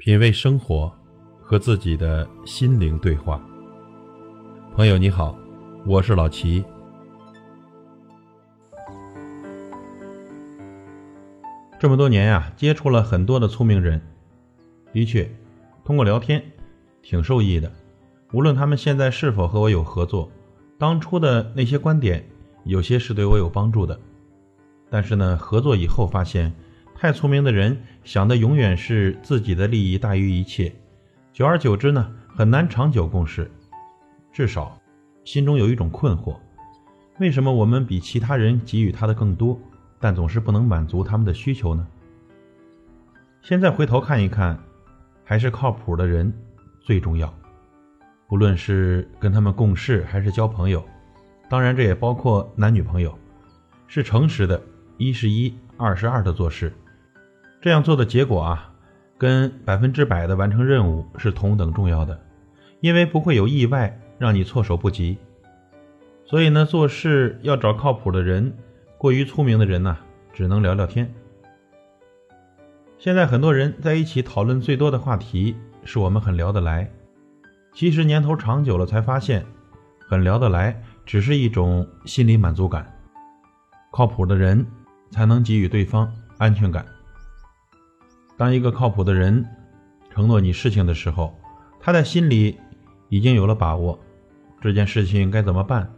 [0.00, 0.90] 品味生活，
[1.42, 3.38] 和自己的心灵对话。
[4.74, 5.36] 朋友你好，
[5.84, 6.64] 我是老齐。
[11.78, 14.00] 这么多年呀，接触了很多的聪明人，
[14.90, 15.30] 的确，
[15.84, 16.42] 通过聊天
[17.02, 17.70] 挺受益的。
[18.32, 20.32] 无论他们现在是否和我有合作，
[20.78, 22.26] 当初的那些观点，
[22.64, 24.00] 有些是对我有帮助的。
[24.88, 26.50] 但是呢，合作以后发现。
[27.00, 30.70] 太聪明的人想的永远是自己的利益大于一切，
[31.32, 33.50] 久而久之呢，很难长久共事。
[34.30, 34.78] 至少，
[35.24, 36.36] 心中有一种困惑：
[37.18, 39.58] 为什么我们比其他人给予他的更多，
[39.98, 41.88] 但总是不能满足他们的需求呢？
[43.40, 44.62] 现在回头看一看，
[45.24, 46.30] 还是靠谱的人
[46.82, 47.32] 最重要。
[48.28, 50.84] 无论是跟他们共事还是交朋友，
[51.48, 53.18] 当然这也包括男女朋友，
[53.86, 54.62] 是诚实的，
[54.98, 56.70] 一是一，二是二的做事。
[57.60, 58.72] 这样做的结果啊，
[59.18, 62.18] 跟百分之百的完成任务是同等重要的，
[62.80, 65.18] 因为不会有意外让你措手不及。
[66.24, 68.56] 所以呢，做事要找靠谱的人，
[68.96, 69.98] 过于聪明的人呢，
[70.32, 71.12] 只能聊聊天。
[72.96, 76.90] 现在很多人在一起讨论最多的话题是我们很聊得来，
[77.74, 79.44] 其实年头长久了才发现，
[80.08, 82.90] 很聊得来只是一种心理满足感。
[83.90, 84.66] 靠谱的人
[85.10, 86.86] 才能给予对方安全感。
[88.40, 89.46] 当一个靠谱的人
[90.08, 91.36] 承诺你事情的时候，
[91.78, 92.58] 他在心里
[93.10, 93.98] 已经有了把握，
[94.62, 95.92] 这件事情该怎么办。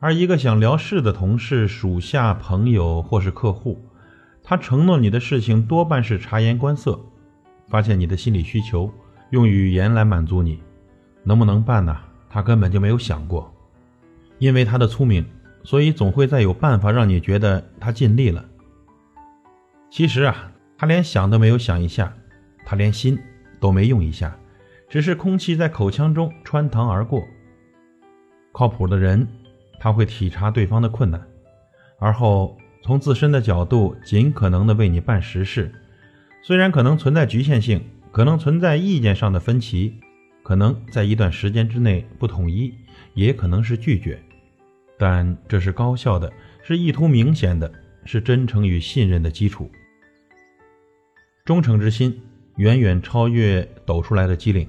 [0.00, 3.78] 而一个想聊事的同事、属下、朋友或是客户，
[4.42, 6.98] 他承诺你的事情多半是察言观色，
[7.68, 8.90] 发现你的心理需求，
[9.28, 10.62] 用语言来满足你，
[11.22, 11.94] 能不能办呢？
[12.30, 13.52] 他根本就没有想过，
[14.38, 15.22] 因为他的聪明，
[15.64, 18.42] 所以总会再有办法让你觉得他尽力了。
[19.90, 20.50] 其实啊。
[20.84, 22.14] 他连想都没有想一下，
[22.62, 23.18] 他连心
[23.58, 24.38] 都没用一下，
[24.86, 27.26] 只是空气在口腔中穿堂而过。
[28.52, 29.26] 靠谱的人，
[29.80, 31.26] 他会体察对方的困难，
[31.98, 35.72] 而后从自身的角度尽可能的为你办实事。
[36.42, 39.94] 虽然可能存在局限性，可能存在意见上的分歧，
[40.42, 42.74] 可能在一段时间之内不统一，
[43.14, 44.22] 也可能是拒绝，
[44.98, 46.30] 但这是高效的，
[46.62, 47.72] 是意图明显的，
[48.04, 49.70] 是真诚与信任的基础。
[51.44, 52.22] 忠诚之心
[52.56, 54.66] 远远超越抖出来的机灵。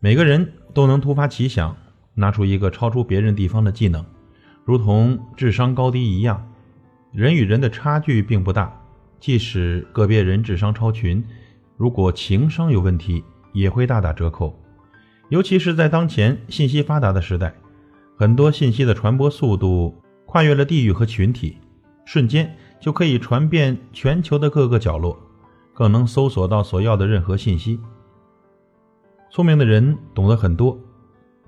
[0.00, 1.76] 每个人都能突发奇想，
[2.14, 4.02] 拿出一个超出别人地方的技能，
[4.64, 6.50] 如同智商高低一样。
[7.12, 8.74] 人与人的差距并不大，
[9.20, 11.22] 即使个别人智商超群，
[11.76, 13.22] 如果情商有问题，
[13.52, 14.58] 也会大打折扣。
[15.28, 17.54] 尤其是在当前信息发达的时代，
[18.16, 19.94] 很多信息的传播速度
[20.24, 21.58] 跨越了地域和群体，
[22.06, 25.20] 瞬间就可以传遍全球的各个角落。
[25.74, 27.78] 更能搜索到所要的任何信息。
[29.30, 30.78] 聪明的人懂得很多，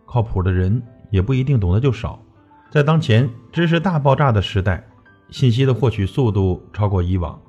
[0.05, 2.21] 靠谱的人也不一定懂得就少。
[2.69, 4.85] 在当前知识大爆炸的时代，
[5.31, 7.41] 信息的获取速度超过以往，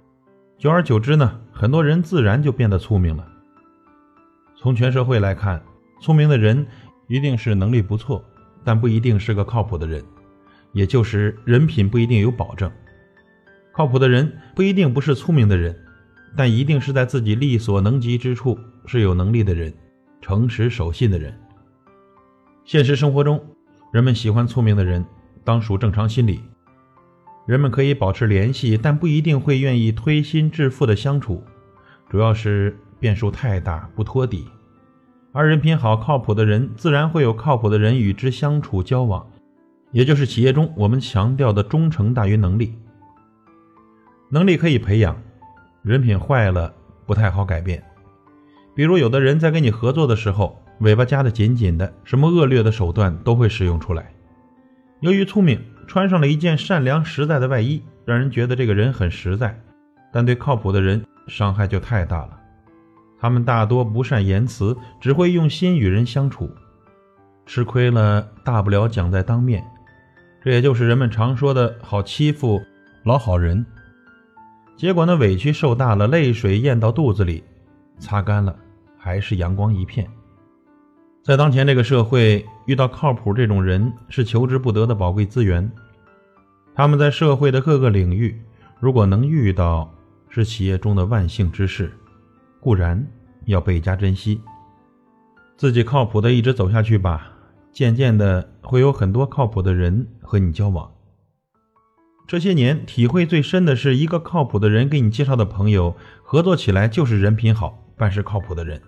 [0.59, 3.27] 久而久之呢，很多人自然就变得聪明了。
[4.55, 5.61] 从全社会来看，
[5.99, 6.65] 聪明的人
[7.07, 8.23] 一定是能力不错，
[8.63, 10.03] 但不一定是个靠谱的人，
[10.73, 12.71] 也就是人品不一定有保证。
[13.73, 15.75] 靠谱的人不一定不是聪明的人。
[16.35, 19.73] 但一定是在自己力所能及之处是有能力的人，
[20.21, 21.33] 诚实守信的人。
[22.65, 23.43] 现实生活中，
[23.93, 25.05] 人们喜欢聪明的人，
[25.43, 26.41] 当属正常心理。
[27.45, 31.41] 人们可以保持联系，但不一定会愿意推心置腹的相处，
[32.09, 34.45] 主要是变数太大，不托底。
[35.31, 39.25] 而人品好、靠谱的人，自然会有靠谱的人与之相处交往，
[39.91, 42.73] 也就是企业中我们强调的忠诚大于能力。
[44.29, 45.15] 能力可以培养。
[45.87, 46.73] 人品坏了
[47.05, 47.81] 不太好改变，
[48.75, 54.11] 比如有的人在跟你合作的时候，尾巴夹得紧紧的，什么恶劣的手段都会使用出来。
[54.99, 59.57] 由于聪明，穿上了一件善良实在的外衣，让人觉得这个人很实在，
[60.11, 62.37] 但对靠谱的人伤害就太大了。
[63.17, 66.51] 他们大多不善言辞，只会用心与人相处，
[67.45, 69.63] 吃亏了大不了讲在当面，
[70.43, 72.61] 这也就是人们常说的好欺负
[73.05, 73.65] 老好人。
[74.77, 77.43] 结果呢，委屈受大了，泪水咽到肚子里，
[77.97, 78.55] 擦干了，
[78.95, 80.07] 还是阳光一片。
[81.23, 85.67] 在当前这个社会，遇到靠谱这种人是求之不得的宝贵资源。
[86.75, 88.39] 他们在社会的各个领域，
[88.79, 89.91] 如果能遇到，
[90.29, 91.91] 是企业中的万幸之事，
[92.59, 93.03] 固然
[93.45, 94.39] 要倍加珍惜。
[95.55, 97.31] 自己靠谱的一直走下去吧，
[97.71, 100.87] 渐渐的会有很多靠谱的人和你交往。
[102.27, 108.81] 这些年体会最深的是一个靠谱的人给你介绍的朋友，合作起来就是人品好，办事靠谱的人，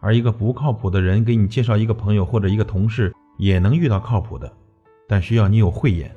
[0.00, 4.50] 而一个不靠谱的人给你介绍一个朋友或者一个同事，也能遇到靠谱的，
[5.06, 6.16] 但需要你有慧眼，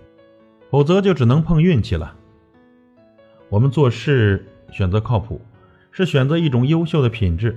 [0.72, 2.16] 否则就只能碰运气了。
[3.50, 5.42] 我们做事选择靠谱，
[5.92, 7.54] 是选择一种优秀的品质。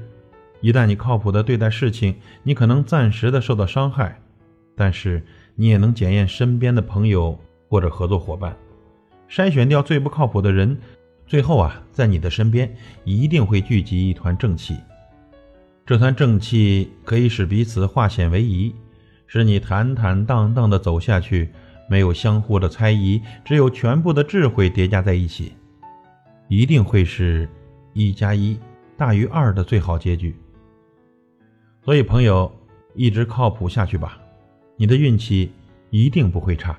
[0.60, 4.20] 一旦你靠谱的对待事情，你可能暂时的受到伤害，
[4.74, 5.24] 但是
[5.54, 8.56] 你也能检验身边的朋友或者合作伙伴，
[9.28, 10.76] 筛选掉最不靠谱的人。
[11.26, 14.78] 最后啊，在你的身边一定会聚集一团正气，
[15.84, 18.74] 这团正气可以使彼此化险为夷，
[19.26, 21.50] 使你坦坦荡荡的走下去，
[21.86, 25.52] 没有相互的猜疑，只有全部的智慧叠加在一起，
[26.48, 27.46] 一定会是
[27.92, 28.58] 一加一
[28.96, 30.34] 大于二的最好结局。
[31.84, 32.50] 所以，朋友，
[32.94, 34.18] 一直靠谱下去吧，
[34.76, 35.52] 你的运气
[35.90, 36.78] 一定不会差。